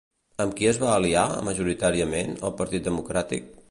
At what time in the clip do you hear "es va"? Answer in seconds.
0.71-0.89